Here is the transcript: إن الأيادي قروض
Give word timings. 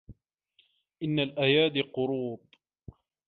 إن 1.03 1.19
الأيادي 1.19 1.81
قروض 1.81 2.39